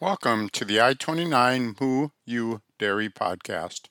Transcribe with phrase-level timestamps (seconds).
[0.00, 3.88] Welcome to the I 29 Moo U Dairy Podcast.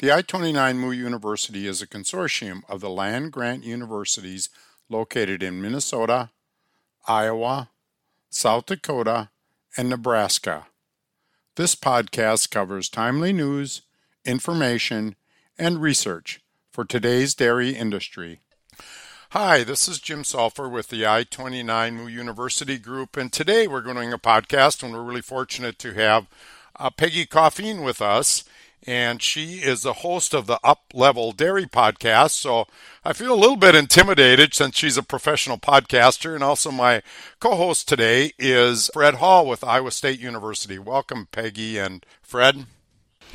[0.00, 4.50] The I 29 Moo University is a consortium of the land grant universities
[4.88, 6.30] located in Minnesota,
[7.06, 7.70] Iowa,
[8.28, 9.28] South Dakota,
[9.76, 10.66] and Nebraska.
[11.54, 13.82] This podcast covers timely news,
[14.24, 15.14] information,
[15.56, 16.40] and research
[16.72, 18.40] for today's dairy industry.
[19.38, 23.82] Hi, this is Jim Salfer with the I 29 Moo University Group, and today we're
[23.82, 26.26] doing a podcast, and we're really fortunate to have
[26.76, 28.44] uh, Peggy Coffeen with us.
[28.86, 32.30] And she is the host of the Up Level Dairy podcast.
[32.30, 32.66] So
[33.04, 36.34] I feel a little bit intimidated since she's a professional podcaster.
[36.34, 37.02] And also, my
[37.38, 40.78] co host today is Fred Hall with Iowa State University.
[40.78, 42.64] Welcome, Peggy and Fred.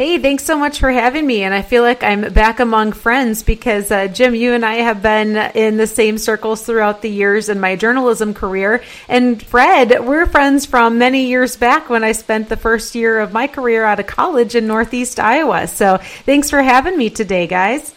[0.01, 1.43] Hey, thanks so much for having me.
[1.43, 5.03] And I feel like I'm back among friends because, uh, Jim, you and I have
[5.03, 8.81] been in the same circles throughout the years in my journalism career.
[9.07, 13.31] And Fred, we're friends from many years back when I spent the first year of
[13.31, 15.67] my career out of college in Northeast Iowa.
[15.67, 17.93] So thanks for having me today, guys.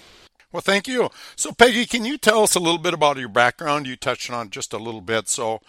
[0.52, 1.08] Well, thank you.
[1.36, 3.86] So, Peggy, can you tell us a little bit about your background?
[3.86, 5.30] You touched on just a little bit.
[5.30, 5.62] So,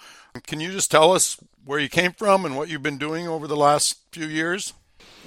[0.45, 3.47] can you just tell us where you came from and what you've been doing over
[3.47, 4.73] the last few years?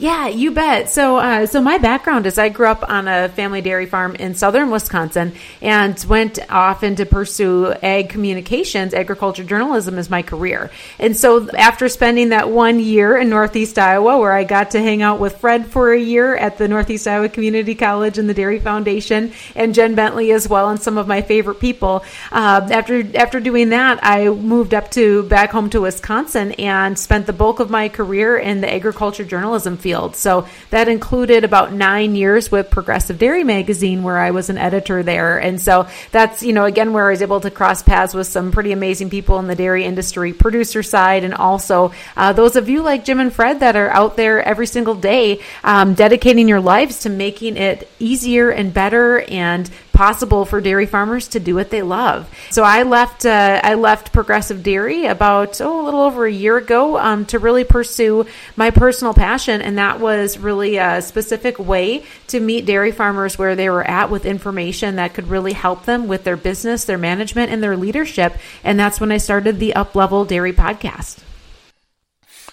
[0.00, 0.90] Yeah, you bet.
[0.90, 4.36] So, uh, so my background is I grew up on a family dairy farm in
[4.36, 10.70] southern Wisconsin and went off into pursue ag communications, agriculture journalism as my career.
[11.00, 15.02] And so, after spending that one year in Northeast Iowa, where I got to hang
[15.02, 18.60] out with Fred for a year at the Northeast Iowa Community College and the Dairy
[18.60, 22.04] Foundation, and Jen Bentley as well, and some of my favorite people.
[22.30, 27.26] Uh, after after doing that, I moved up to back home to Wisconsin and spent
[27.26, 30.14] the bulk of my career in the agriculture journalism field field.
[30.16, 35.02] So that included about nine years with Progressive Dairy Magazine, where I was an editor
[35.02, 35.38] there.
[35.38, 38.52] And so that's, you know, again, where I was able to cross paths with some
[38.52, 42.82] pretty amazing people in the dairy industry, producer side, and also uh, those of you
[42.82, 47.00] like Jim and Fred that are out there every single day um, dedicating your lives
[47.00, 51.82] to making it easier and better and possible for dairy farmers to do what they
[51.82, 52.32] love.
[52.50, 56.56] So I left uh, I left Progressive Dairy about oh a little over a year
[56.56, 58.24] ago um, to really pursue
[58.54, 63.56] my personal passion, and that was really a specific way to meet dairy farmers where
[63.56, 67.50] they were at with information that could really help them with their business, their management,
[67.50, 68.36] and their leadership.
[68.62, 71.24] And that's when I started the Uplevel Dairy podcast.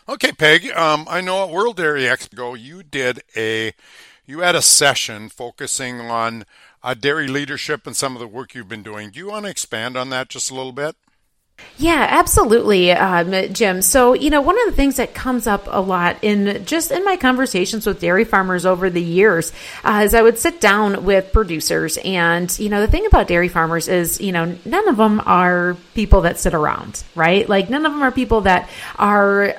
[0.10, 0.72] Okay, Peg.
[0.72, 3.74] Um, I know at World Dairy Expo you did a
[4.26, 6.46] you had a session focusing on
[6.86, 9.10] uh, dairy leadership and some of the work you've been doing.
[9.10, 10.96] Do you want to expand on that just a little bit?
[11.78, 13.82] Yeah, absolutely, um, Jim.
[13.82, 17.04] So, you know, one of the things that comes up a lot in just in
[17.04, 19.52] my conversations with dairy farmers over the years
[19.84, 23.48] uh, is I would sit down with producers, and you know, the thing about dairy
[23.48, 27.48] farmers is, you know, none of them are people that sit around, right?
[27.48, 28.70] Like, none of them are people that
[29.00, 29.56] are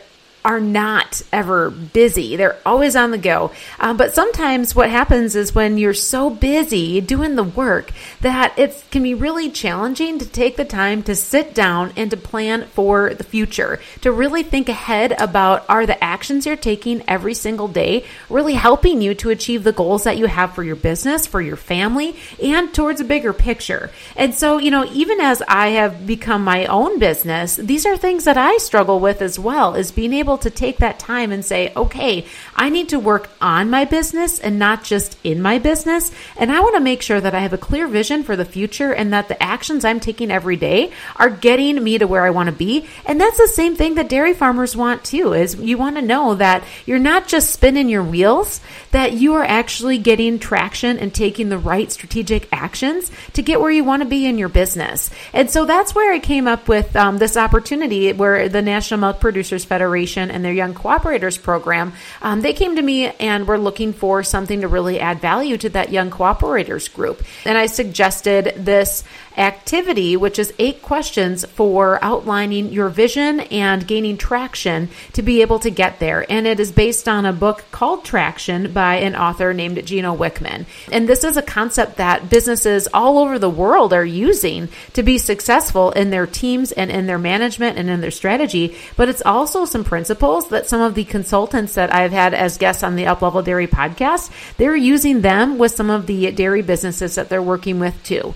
[0.47, 2.37] are not ever busy.
[2.37, 3.51] They're always on the go.
[3.81, 7.91] Um, but sometimes what happens is when you're so busy doing the work
[8.21, 12.17] that it can be really challenging to take the time to sit down and to
[12.17, 17.35] plan for the future, to really think ahead about are the actions you're taking every
[17.35, 21.27] single day really helping you to achieve the goals that you have for your business,
[21.27, 23.91] for your family, and towards a bigger picture.
[24.15, 28.25] And so, you know, even as I have become my own business, these are things
[28.25, 31.43] that I struggle with as well, is being able able to take that time and
[31.45, 36.13] say, okay, I need to work on my business and not just in my business.
[36.37, 38.93] And I want to make sure that I have a clear vision for the future
[38.93, 42.49] and that the actions I'm taking every day are getting me to where I want
[42.49, 42.87] to be.
[43.07, 46.35] And that's the same thing that dairy farmers want too, is you want to know
[46.35, 48.61] that you're not just spinning your wheels,
[48.91, 53.71] that you are actually getting traction and taking the right strategic actions to get where
[53.71, 55.09] you want to be in your business.
[55.33, 59.21] And so that's where I came up with um, this opportunity where the National Milk
[59.21, 61.93] Producers Federation and their Young Cooperators program,
[62.23, 65.69] um, they came to me and were looking for something to really add value to
[65.71, 67.23] that Young Cooperators group.
[67.45, 69.05] And I suggested this
[69.37, 75.59] activity, which is eight questions for outlining your vision and gaining traction to be able
[75.59, 76.25] to get there.
[76.31, 80.65] And it is based on a book called Traction by an author named Gino Wickman.
[80.91, 85.19] And this is a concept that businesses all over the world are using to be
[85.19, 88.77] successful in their teams and in their management and in their strategy.
[88.97, 92.83] But it's also some principles that some of the consultants that I've had as guests
[92.83, 97.29] on the Uplevel Dairy podcast, they're using them with some of the dairy businesses that
[97.29, 98.35] they're working with too.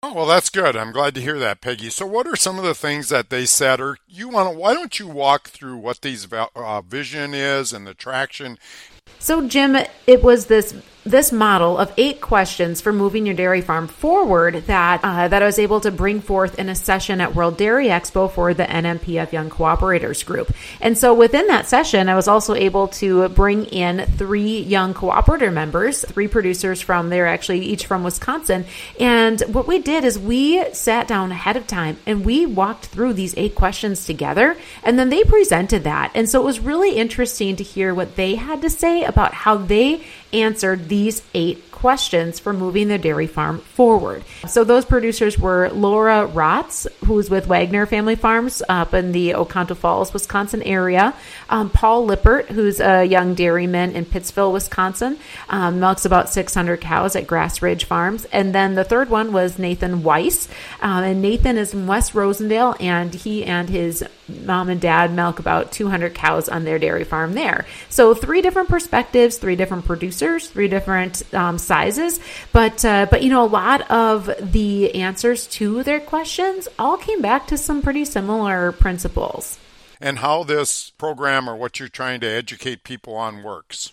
[0.00, 0.76] Oh, well, that's good.
[0.76, 1.90] I'm glad to hear that, Peggy.
[1.90, 4.56] So, what are some of the things that they said, or you want to?
[4.56, 8.58] Why don't you walk through what these uh, vision is and the traction?
[9.18, 9.76] So, Jim,
[10.06, 10.74] it was this
[11.10, 15.46] this model of eight questions for moving your dairy farm forward that uh, that I
[15.46, 19.32] was able to bring forth in a session at World Dairy Expo for the NMPF
[19.32, 20.52] Young Cooperators Group.
[20.80, 25.52] And so within that session, I was also able to bring in three young cooperator
[25.52, 28.66] members, three producers from there, actually each from Wisconsin.
[29.00, 33.14] And what we did is we sat down ahead of time and we walked through
[33.14, 36.12] these eight questions together, and then they presented that.
[36.14, 39.56] And so it was really interesting to hear what they had to say about how
[39.56, 40.02] they
[40.32, 44.24] answered these eight questions for moving the dairy farm forward.
[44.48, 49.74] So those producers were Laura Rotz, who's with Wagner Family Farms up in the Oconto
[49.74, 51.14] Falls, Wisconsin area.
[51.48, 55.18] Um, Paul Lippert, who's a young dairyman in Pittsville, Wisconsin,
[55.48, 58.26] um, milks about 600 cows at Grass Ridge Farms.
[58.26, 60.48] And then the third one was Nathan Weiss.
[60.82, 64.04] Um, and Nathan is in West Rosendale, and he and his
[64.44, 67.64] mom and dad milk about 200 cows on their dairy farm there.
[67.88, 72.20] So three different perspectives, three different producers, three different um, sizes,
[72.52, 77.22] but uh, but you know a lot of the answers to their questions all came
[77.22, 79.58] back to some pretty similar principles.
[80.00, 83.92] And how this program or what you're trying to educate people on works.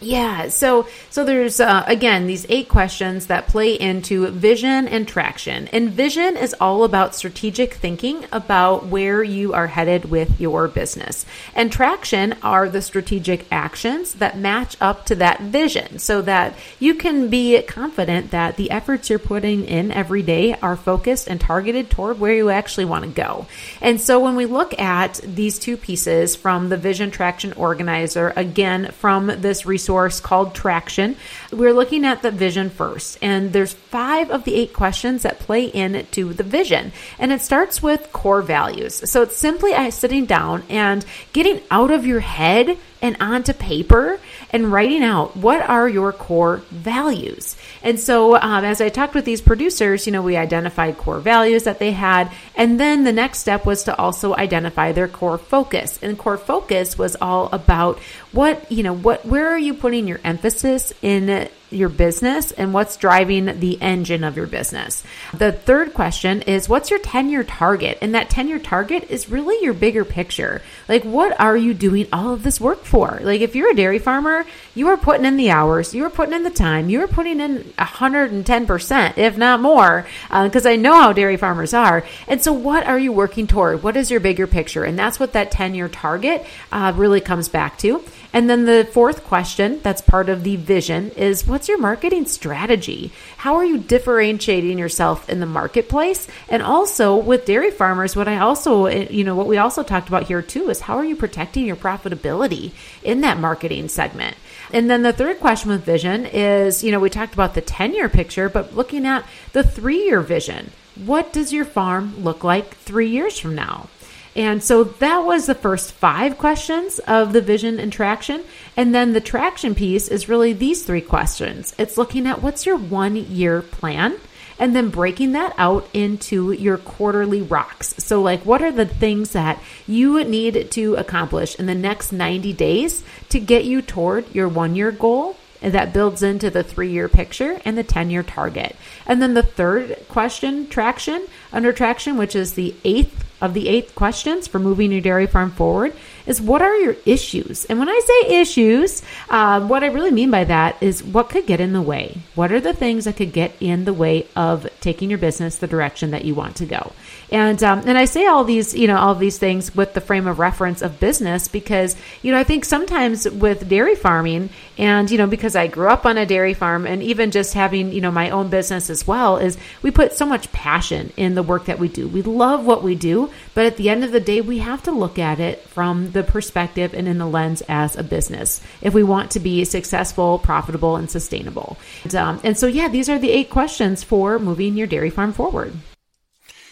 [0.00, 5.66] Yeah, so so there's uh, again these eight questions that play into vision and traction.
[5.68, 11.26] And vision is all about strategic thinking about where you are headed with your business.
[11.52, 16.94] And traction are the strategic actions that match up to that vision so that you
[16.94, 21.90] can be confident that the efforts you're putting in every day are focused and targeted
[21.90, 23.46] toward where you actually want to go.
[23.80, 28.92] And so when we look at these two pieces from the vision traction organizer again
[28.92, 31.16] from this resource resource called Traction.
[31.50, 35.64] We're looking at the vision first, and there's five of the eight questions that play
[35.64, 36.92] into the vision.
[37.18, 39.10] And it starts with core values.
[39.10, 44.20] So it's simply uh, sitting down and getting out of your head and onto paper
[44.50, 47.56] and writing out what are your core values.
[47.82, 51.64] And so, um, as I talked with these producers, you know, we identified core values
[51.64, 52.32] that they had.
[52.56, 55.98] And then the next step was to also identify their core focus.
[56.02, 57.98] And core focus was all about
[58.32, 62.96] what, you know, what, where are you putting your emphasis in your business and what's
[62.96, 65.02] driving the engine of your business.
[65.34, 67.98] The third question is what's your 10 year target?
[68.00, 70.62] And that 10 year target is really your bigger picture.
[70.88, 73.18] Like, what are you doing all of this work for?
[73.22, 74.44] Like, if you're a dairy farmer,
[74.74, 77.40] you are putting in the hours, you are putting in the time, you are putting
[77.40, 82.04] in 110%, if not more, because uh, I know how dairy farmers are.
[82.26, 83.82] And so, what are you working toward?
[83.82, 84.84] What is your bigger picture?
[84.84, 88.02] And that's what that 10 year target uh, really comes back to.
[88.32, 93.10] And then the fourth question that's part of the vision is what's your marketing strategy?
[93.38, 96.28] How are you differentiating yourself in the marketplace?
[96.48, 100.24] And also with dairy farmers, what I also, you know, what we also talked about
[100.24, 102.72] here too is how are you protecting your profitability
[103.02, 104.36] in that marketing segment?
[104.72, 107.94] And then the third question with vision is, you know, we talked about the 10
[107.94, 110.72] year picture, but looking at the three year vision.
[110.96, 113.88] What does your farm look like three years from now?
[114.38, 118.44] And so that was the first five questions of the vision and traction.
[118.76, 122.76] And then the traction piece is really these three questions it's looking at what's your
[122.76, 124.16] one year plan
[124.60, 127.96] and then breaking that out into your quarterly rocks.
[127.98, 132.52] So, like, what are the things that you need to accomplish in the next 90
[132.52, 135.36] days to get you toward your one year goal?
[135.60, 138.76] That builds into the three year picture and the 10 year target.
[139.04, 143.94] And then the third question, traction, under traction, which is the eighth of the eight
[143.94, 145.94] questions for moving your dairy farm forward
[146.28, 147.64] is what are your issues?
[147.64, 151.46] And when I say issues, uh, what I really mean by that is what could
[151.46, 152.18] get in the way?
[152.34, 155.66] What are the things that could get in the way of taking your business the
[155.66, 156.92] direction that you want to go?
[157.30, 160.26] And um, and I say all these, you know, all these things with the frame
[160.26, 165.18] of reference of business because, you know, I think sometimes with dairy farming and, you
[165.18, 168.10] know, because I grew up on a dairy farm and even just having, you know,
[168.10, 171.78] my own business as well is we put so much passion in the work that
[171.78, 172.08] we do.
[172.08, 174.90] We love what we do, but at the end of the day, we have to
[174.90, 179.02] look at it from the perspective and in the lens as a business if we
[179.02, 181.78] want to be successful, profitable, and sustainable.
[182.04, 185.32] And, um, and so, yeah, these are the eight questions for moving your dairy farm
[185.32, 185.74] forward.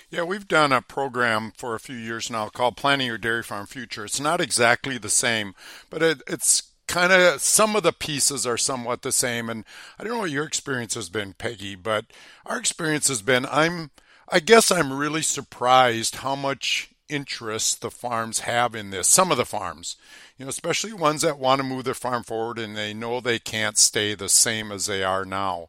[0.09, 3.67] Yeah, we've done a program for a few years now called Planning Your Dairy Farm
[3.67, 4.05] Future.
[4.05, 5.55] It's not exactly the same,
[5.91, 9.51] but it, it's kind of some of the pieces are somewhat the same.
[9.51, 9.65] And
[9.99, 12.07] I don't know what your experience has been, Peggy, but
[12.45, 13.91] our experience has been I'm
[14.29, 19.09] I guess I'm really surprised how much interest the farms have in this.
[19.09, 19.97] Some of the farms,
[20.39, 23.39] you know, especially ones that want to move their farm forward and they know they
[23.39, 25.69] can't stay the same as they are now.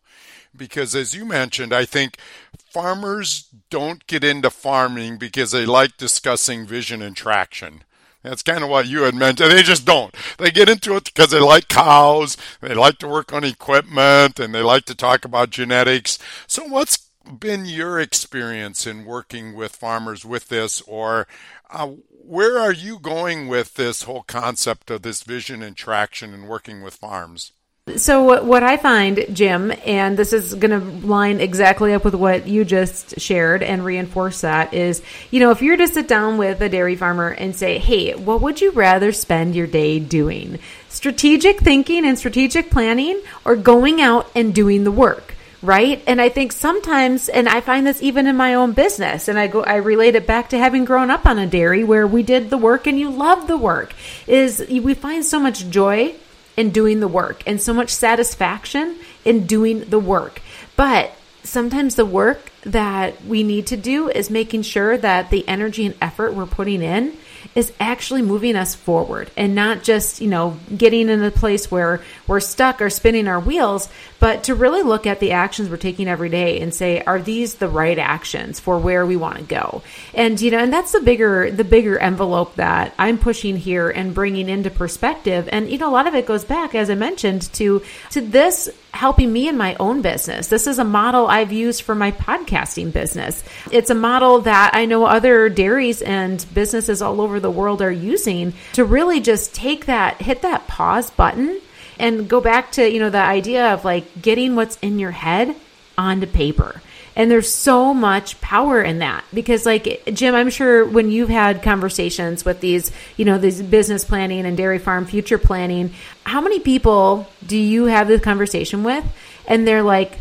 [0.56, 2.18] Because as you mentioned, I think
[2.58, 7.84] farmers don't get into farming because they like discussing vision and traction.
[8.24, 9.52] That's kind of what you had mentioned.
[9.52, 10.14] They just don't.
[10.38, 14.54] They get into it because they like cows, they like to work on equipment, and
[14.54, 16.20] they like to talk about genetics.
[16.48, 17.07] So, what's
[17.40, 21.28] been your experience in working with farmers with this, or
[21.70, 26.48] uh, where are you going with this whole concept of this vision and traction and
[26.48, 27.54] working with farms?
[27.96, 32.46] So what I find, Jim, and this is going to line exactly up with what
[32.46, 36.60] you just shared and reinforce that is, you know, if you're to sit down with
[36.60, 40.60] a dairy farmer and say, "Hey, what would you rather spend your day doing?
[40.90, 46.30] Strategic thinking and strategic planning or going out and doing the work?" Right and i
[46.30, 49.76] think sometimes and i find this even in my own business and i go i
[49.76, 52.86] relate it back to having grown up on a dairy where we did the work
[52.86, 53.94] and you love the work
[54.28, 56.14] is we find so much joy
[56.58, 60.42] in doing the work and so much satisfaction in doing the work.
[60.76, 65.86] But sometimes the work that we need to do is making sure that the energy
[65.86, 67.16] and effort we're putting in
[67.56, 72.02] is actually moving us forward and not just, you know, getting in a place where
[72.28, 73.90] we're stuck or spinning our wheels,
[74.20, 77.56] but to really look at the actions we're taking every day and say, are these
[77.56, 79.82] the right actions for where we want to go?
[80.14, 84.14] And, you know, and that's the bigger, the bigger envelope that I'm pushing here and
[84.14, 85.48] bringing into perspective.
[85.52, 88.70] And, you know, a lot of it goes back, as I mentioned, to, to this
[88.92, 90.48] helping me in my own business.
[90.48, 93.44] This is a model I've used for my podcasting business.
[93.72, 97.92] It's a model that I know other dairies and businesses all over the world are
[97.92, 101.60] using to really just take that, hit that pause button
[102.00, 105.56] and go back to, you know, the idea of like getting what's in your head
[105.98, 106.82] onto paper.
[107.18, 111.64] And there's so much power in that because, like, Jim, I'm sure when you've had
[111.64, 115.94] conversations with these, you know, these business planning and dairy farm future planning,
[116.24, 119.04] how many people do you have this conversation with?
[119.48, 120.20] And they're like,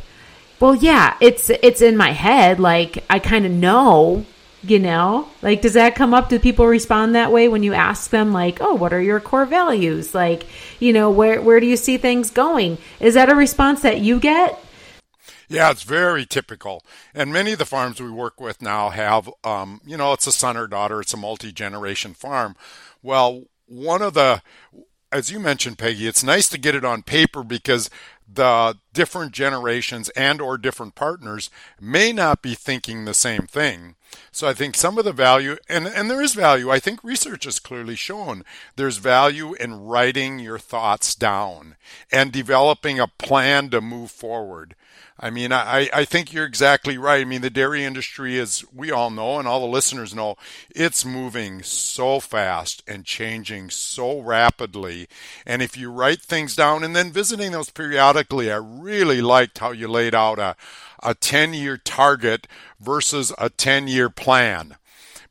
[0.59, 2.61] well, yeah, it's, it's in my head.
[2.61, 4.25] Like, I kind of know,
[4.63, 5.29] you know?
[5.43, 6.31] Like does that come up?
[6.31, 9.45] Do people respond that way when you ask them like oh what are your core
[9.45, 10.15] values?
[10.15, 10.47] Like
[10.81, 12.79] you know where where do you see things going?
[12.99, 14.59] Is that a response that you get
[15.49, 16.85] yeah, it's very typical.
[17.15, 20.33] And many of the farms we work with now have, um, you know, it's a
[20.33, 22.57] son or daughter, it's a multi generation farm.
[23.03, 24.43] Well, one of the,
[25.13, 27.91] as you mentioned, Peggy, it's nice to get it on paper because
[28.33, 31.51] the different generations and or different partners
[31.81, 33.95] may not be thinking the same thing.
[34.33, 36.71] So I think some of the value and and there is value.
[36.71, 38.45] I think research has clearly shown
[38.77, 41.77] there's value in writing your thoughts down
[42.13, 44.75] and developing a plan to move forward.
[45.19, 47.23] I mean, I, I think you're exactly right.
[47.23, 50.37] I mean, the dairy industry, as we all know, and all the listeners know,
[50.69, 55.09] it's moving so fast and changing so rapidly.
[55.47, 59.71] And if you write things down and then visiting those periodically, I really liked how
[59.71, 60.55] you laid out a,
[61.07, 62.47] a 10 year target
[62.79, 64.77] versus a 10 year plan.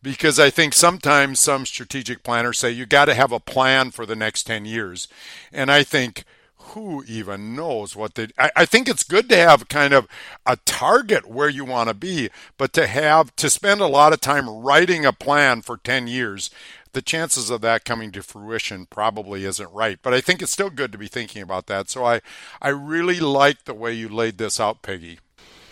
[0.01, 4.05] Because I think sometimes some strategic planners say you got to have a plan for
[4.05, 5.07] the next 10 years.
[5.51, 6.23] And I think
[6.69, 10.07] who even knows what they I, I think it's good to have kind of
[10.45, 14.19] a target where you want to be but to have to spend a lot of
[14.19, 16.49] time writing a plan for 10 years
[16.93, 19.99] the chances of that coming to fruition probably isn't right.
[20.01, 21.89] But i think it's still good to be thinking about that.
[21.89, 22.21] So i
[22.61, 25.19] i really like the way you laid this out peggy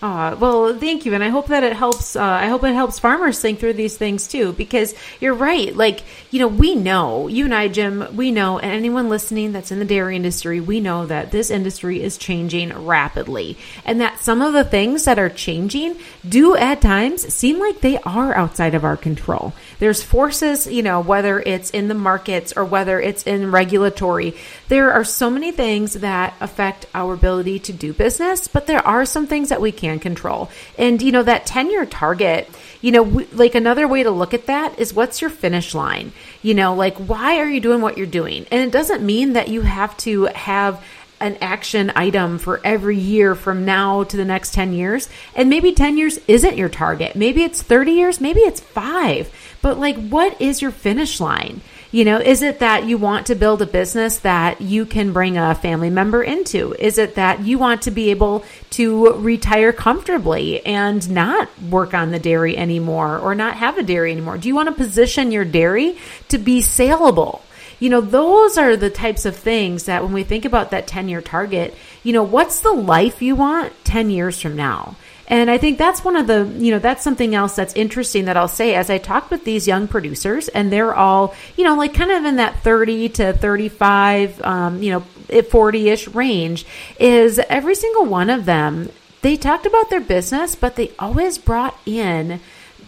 [0.03, 2.17] uh, well, thank you, and I hope that it helps.
[2.17, 5.73] Uh, I hope it helps farmers think through these things too, because you're right.
[5.73, 8.13] Like you know, we know you and I, Jim.
[8.13, 12.03] We know, and anyone listening that's in the dairy industry, we know that this industry
[12.03, 15.95] is changing rapidly, and that some of the things that are changing
[16.27, 19.53] do at times seem like they are outside of our control.
[19.79, 24.35] There's forces, you know, whether it's in the markets or whether it's in regulatory.
[24.67, 29.05] There are so many things that affect our ability to do business, but there are
[29.05, 30.49] some things that we can't control.
[30.77, 32.49] And, you know, that 10 year target,
[32.81, 36.11] you know, like another way to look at that is what's your finish line?
[36.41, 38.45] You know, like why are you doing what you're doing?
[38.51, 40.83] And it doesn't mean that you have to have
[41.23, 45.07] an action item for every year from now to the next 10 years.
[45.35, 47.15] And maybe 10 years isn't your target.
[47.15, 49.33] Maybe it's 30 years, maybe it's five.
[49.61, 51.61] But like, what is your finish line?
[51.93, 55.37] You know, is it that you want to build a business that you can bring
[55.37, 56.73] a family member into?
[56.79, 62.09] Is it that you want to be able to retire comfortably and not work on
[62.09, 64.39] the dairy anymore or not have a dairy anymore?
[64.39, 65.95] Do you want to position your dairy
[66.29, 67.43] to be saleable?
[67.79, 71.09] You know, those are the types of things that when we think about that 10
[71.09, 74.95] year target, you know, what's the life you want 10 years from now?
[75.27, 78.35] And I think that's one of the, you know, that's something else that's interesting that
[78.35, 81.93] I'll say as I talk with these young producers, and they're all, you know, like
[81.93, 86.65] kind of in that 30 to 35, um, you know, 40 ish range,
[86.99, 88.89] is every single one of them,
[89.21, 92.41] they talked about their business, but they always brought in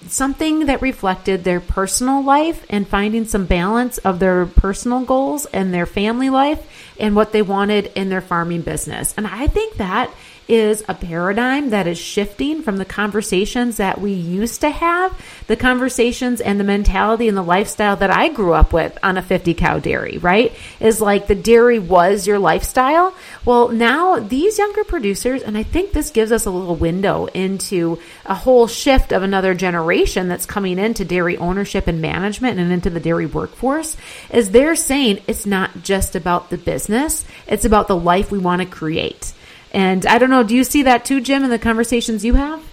[0.08, 5.74] something that reflected their personal life and finding some balance of their personal goals and
[5.74, 9.14] their family life and what they wanted in their farming business.
[9.18, 10.12] And I think that
[10.48, 15.56] is a paradigm that is shifting from the conversations that we used to have, the
[15.56, 19.54] conversations and the mentality and the lifestyle that I grew up with on a 50
[19.54, 20.54] cow dairy, right?
[20.80, 23.14] Is like the dairy was your lifestyle.
[23.44, 28.00] Well, now these younger producers, and I think this gives us a little window into
[28.26, 32.90] a whole shift of another generation that's coming into dairy ownership and management and into
[32.90, 33.98] the dairy workforce,
[34.32, 38.62] is they're saying it's not just about the business, it's about the life we want
[38.62, 39.34] to create.
[39.76, 42.64] And I don't know, do you see that too, Jim, in the conversations you have?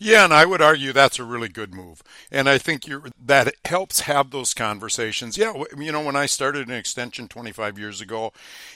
[0.00, 2.02] Yeah, and I would argue that's a really good move.
[2.32, 2.82] And I think
[3.24, 5.38] that helps have those conversations.
[5.38, 8.32] Yeah, you know, when I started an extension 25 years ago,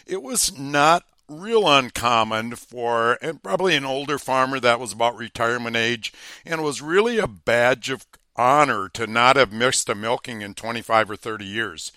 [0.06, 5.74] it was not real uncommon for and probably an older farmer that was about retirement
[5.74, 6.12] age
[6.46, 11.10] and was really a badge of honor to not have missed a milking in 25
[11.10, 11.90] or 30 years.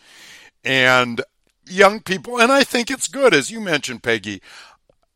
[0.64, 1.22] And
[1.68, 4.42] young people, and I think it's good, as you mentioned, Peggy.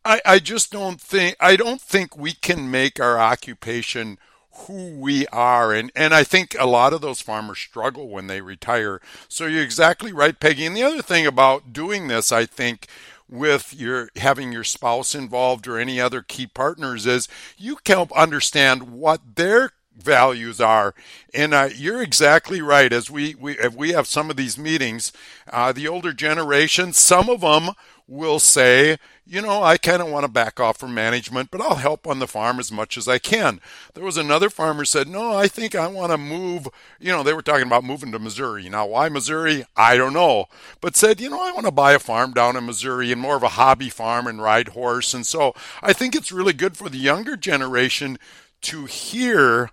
[0.08, 4.18] I, I just don't think I don't think we can make our occupation
[4.66, 8.40] who we are and and I think a lot of those farmers struggle when they
[8.40, 9.02] retire.
[9.28, 10.66] So you're exactly right, Peggy.
[10.66, 12.88] And the other thing about doing this, I think
[13.30, 18.12] with your having your spouse involved or any other key partners is you can help
[18.14, 20.94] understand what their values are.
[21.34, 22.94] And uh, you're exactly right.
[22.94, 25.12] As we, we, if we have some of these meetings,
[25.52, 27.72] uh, the older generation, some of them
[28.08, 31.76] will say, you know, I kind of want to back off from management, but I'll
[31.76, 33.60] help on the farm as much as I can.
[33.94, 36.70] There was another farmer said, no, I think I want to move.
[37.00, 38.70] You know, they were talking about moving to Missouri.
[38.70, 39.66] Now, why Missouri?
[39.76, 40.46] I don't know.
[40.80, 43.36] But said, you know, I want to buy a farm down in Missouri and more
[43.36, 45.14] of a hobby farm and ride horse.
[45.14, 48.18] And so I think it's really good for the younger generation
[48.62, 49.72] to hear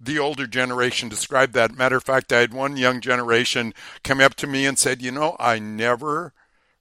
[0.00, 1.76] the older generation describe that.
[1.76, 5.12] Matter of fact, I had one young generation come up to me and said, you
[5.12, 6.32] know, I never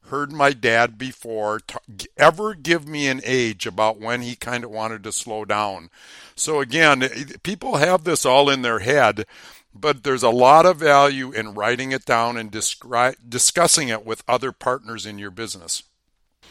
[0.07, 4.71] heard my dad before t- ever give me an age about when he kind of
[4.71, 5.89] wanted to slow down.
[6.35, 7.07] So again,
[7.43, 9.25] people have this all in their head,
[9.73, 14.23] but there's a lot of value in writing it down and descri- discussing it with
[14.27, 15.83] other partners in your business.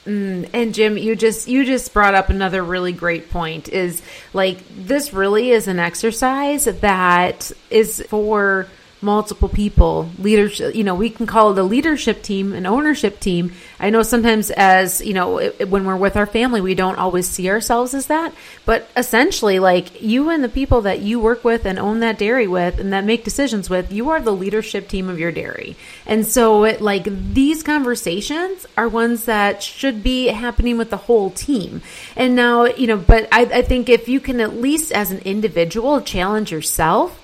[0.06, 3.68] Mm, and Jim, you just you just brought up another really great point.
[3.68, 8.66] Is like this really is an exercise that is for
[9.02, 10.10] multiple people.
[10.18, 13.52] Leadership you know we can call it a leadership team an ownership team.
[13.80, 17.28] I know sometimes as you know it, when we're with our family we don't always
[17.28, 18.32] see ourselves as that.
[18.64, 22.46] But essentially like you and the people that you work with and own that dairy
[22.46, 25.76] with and that make decisions with you are the leadership team of your dairy.
[26.06, 31.30] And so it, like these conversations are ones that should be happening with the whole
[31.30, 31.82] team.
[32.16, 35.18] And now you know but I, I think if you can at least as an
[35.20, 37.21] individual challenge yourself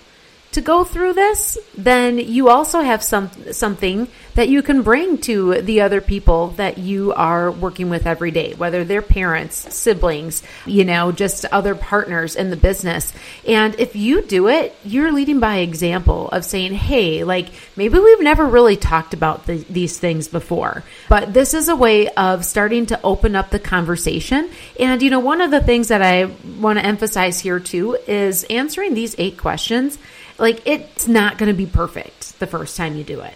[0.53, 5.61] to go through this, then you also have some something that you can bring to
[5.63, 10.85] the other people that you are working with every day, whether they're parents, siblings, you
[10.85, 13.13] know, just other partners in the business.
[13.47, 18.23] And if you do it, you're leading by example of saying, "Hey, like maybe we've
[18.23, 22.87] never really talked about the, these things before, but this is a way of starting
[22.87, 24.49] to open up the conversation."
[24.81, 28.45] And you know, one of the things that I want to emphasize here too is
[28.45, 29.99] answering these eight questions
[30.39, 33.35] like it's not going to be perfect the first time you do it.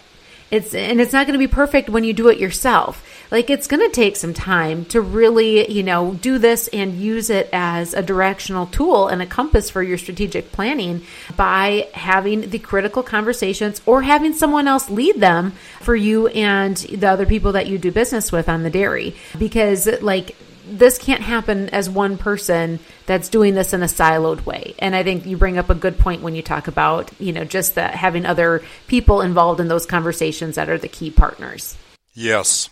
[0.53, 3.03] It's and it's not going to be perfect when you do it yourself.
[3.31, 7.31] Like it's going to take some time to really, you know, do this and use
[7.31, 11.01] it as a directional tool and a compass for your strategic planning
[11.35, 17.07] by having the critical conversations or having someone else lead them for you and the
[17.07, 20.35] other people that you do business with on the dairy because like
[20.65, 24.75] this can't happen as one person that's doing this in a siloed way.
[24.79, 27.43] And I think you bring up a good point when you talk about, you know,
[27.43, 31.77] just that having other people involved in those conversations that are the key partners.
[32.13, 32.69] Yes.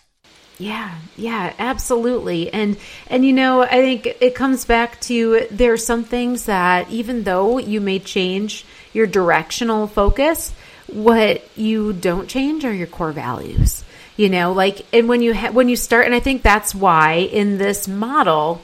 [0.57, 2.53] Yeah, yeah, absolutely.
[2.53, 2.77] And
[3.07, 7.57] and you know, I think it comes back to there's some things that even though
[7.57, 10.53] you may change your directional focus,
[10.85, 13.83] what you don't change are your core values
[14.21, 17.13] you know like and when you ha- when you start and i think that's why
[17.13, 18.61] in this model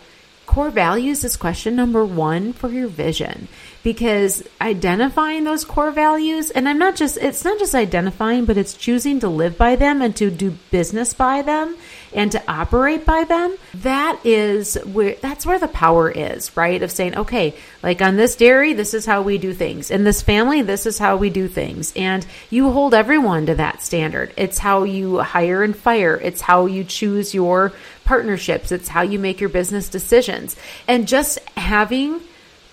[0.48, 3.48] core values is question number 1 for your vision.
[3.84, 8.74] Because identifying those core values and I'm not just it's not just identifying but it's
[8.74, 11.78] choosing to live by them and to do business by them
[12.18, 16.82] and to operate by them that is where that's where the power is right?
[16.82, 19.92] Of saying okay like on this dairy this is how we do things.
[19.92, 21.94] In this family this is how we do things.
[21.96, 24.34] And you hold everyone to that standard.
[24.36, 26.16] It's how you hire and fire.
[26.16, 27.72] It's how you choose your
[28.04, 28.72] partnerships.
[28.72, 30.56] It's how you make your business decisions.
[30.88, 32.22] And just having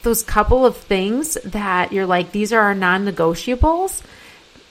[0.02, 4.02] those couple of things that you're like, these are our non negotiables,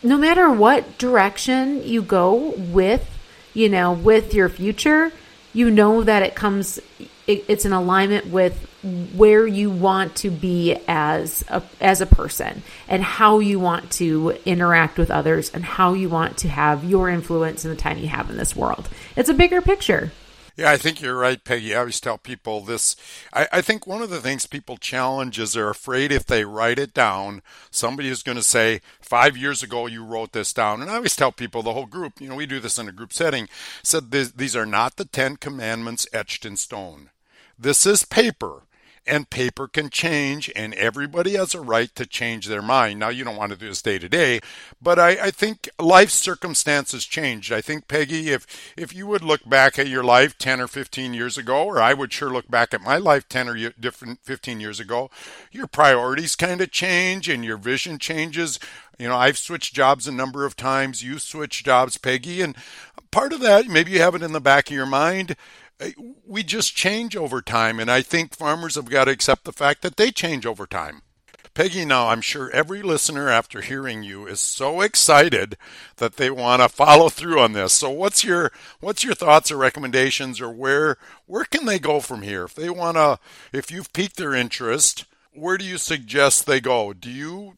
[0.02, 3.13] no matter what direction you go with,
[3.54, 5.12] you know, with your future,
[5.54, 6.80] you know that it comes,
[7.28, 8.68] it, it's in alignment with
[9.16, 14.38] where you want to be as a, as a person and how you want to
[14.46, 18.08] interact with others and how you want to have your influence in the time you
[18.08, 18.90] have in this world.
[19.16, 20.12] It's a bigger picture.
[20.56, 21.74] Yeah, I think you're right, Peggy.
[21.74, 22.96] I always tell people this.
[23.34, 26.78] I, I, think one of the things people challenge is they're afraid if they write
[26.78, 30.82] it down, somebody is going to say, five years ago you wrote this down.
[30.82, 32.92] And I always tell people, the whole group, you know, we do this in a
[32.92, 33.50] group setting,
[33.82, 37.10] said these are not the Ten Commandments etched in stone.
[37.58, 38.62] This is paper
[39.06, 43.00] and paper can change and everybody has a right to change their mind.
[43.00, 44.40] Now you don't want to do this day to day
[44.82, 47.52] but I, I, think life circumstances changed.
[47.52, 51.14] I think peggy if if you would look back at your life 10 or 15
[51.14, 54.60] years ago or i would sure look back at my life 10 or different 15
[54.60, 55.10] years ago
[55.52, 58.60] your priorities kind of change and your vision changes.
[59.00, 61.04] You know i've switched jobs a number of times.
[61.04, 62.56] You switched jobs peggy and
[63.12, 65.36] part of that maybe you have it in the back of your mind
[65.84, 65.90] Uh,
[66.26, 67.80] we just change over time.
[67.80, 71.02] And I think farmers have got to accept the fact that they change over time.
[71.54, 75.56] Peggy, now I'm sure every listener after hearing you is so excited
[75.98, 77.74] that they want to follow through on this.
[77.74, 82.24] So what's your what's your thoughts or recommendations or where where can they go from
[82.24, 82.46] here?
[82.46, 83.20] If they want to
[83.52, 86.92] if you've piqued their interest, where do you suggest they go?
[86.92, 87.54] Do you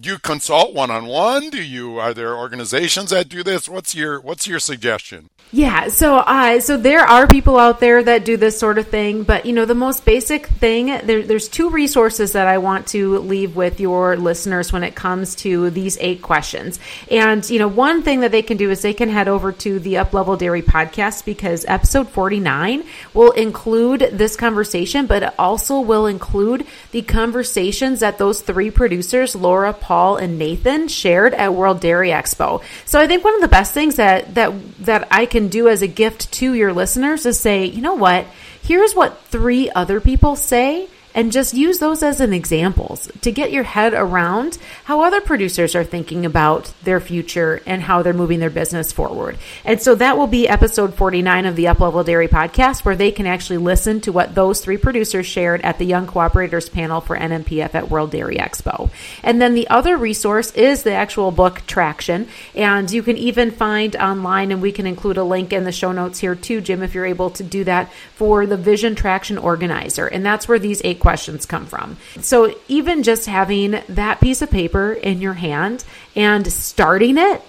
[0.00, 1.50] do you consult one on one?
[1.50, 3.68] Do you are there organizations that do this?
[3.68, 5.28] What's your what's your suggestion?
[5.54, 9.22] Yeah, so uh, so there are people out there that do this sort of thing,
[9.22, 13.18] but you know the most basic thing there, there's two resources that I want to
[13.18, 16.80] leave with your listeners when it comes to these eight questions.
[17.10, 19.78] And you know one thing that they can do is they can head over to
[19.78, 26.06] the Uplevel Dairy podcast because episode 49 will include this conversation, but it also will
[26.06, 32.10] include the conversations that those three producers, Laura, Paul, and Nathan, shared at World Dairy
[32.10, 32.62] Expo.
[32.86, 34.52] So I think one of the best things that that
[34.84, 38.24] that I can do as a gift to your listeners is say, you know what?
[38.62, 43.52] Here's what three other people say and just use those as an examples to get
[43.52, 48.40] your head around how other producers are thinking about their future and how they're moving
[48.40, 49.38] their business forward.
[49.64, 53.26] And so that will be episode 49 of the Uplevel Dairy podcast where they can
[53.26, 57.74] actually listen to what those three producers shared at the Young Cooperators panel for NMPF
[57.74, 58.90] at World Dairy Expo.
[59.22, 63.96] And then the other resource is the actual book Traction and you can even find
[63.96, 66.94] online and we can include a link in the show notes here too Jim if
[66.94, 70.06] you're able to do that for the Vision Traction Organizer.
[70.06, 71.96] And that's where these eight questions come from.
[72.20, 75.84] So even just having that piece of paper in your hand
[76.14, 77.42] and starting it,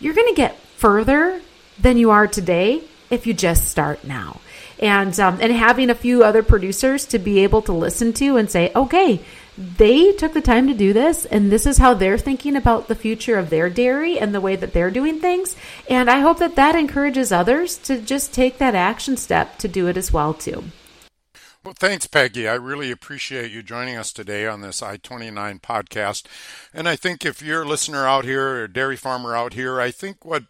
[0.00, 1.42] you're going to get further
[1.78, 4.40] than you are today if you just start now.
[4.78, 8.50] And um, and having a few other producers to be able to listen to and
[8.50, 9.20] say, okay,
[9.58, 12.94] they took the time to do this and this is how they're thinking about the
[12.94, 15.56] future of their dairy and the way that they're doing things
[15.88, 19.86] and i hope that that encourages others to just take that action step to do
[19.86, 20.62] it as well too
[21.66, 22.46] well, thanks, Peggy.
[22.46, 26.24] I really appreciate you joining us today on this I 29 podcast.
[26.72, 29.80] And I think if you're a listener out here or a dairy farmer out here,
[29.80, 30.44] I think what,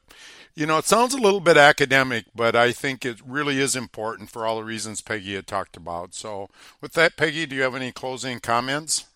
[0.55, 4.29] you know, it sounds a little bit academic, but I think it really is important
[4.29, 6.13] for all the reasons Peggy had talked about.
[6.15, 6.51] So,
[6.83, 9.07] with that, Peggy, do you have any closing comments?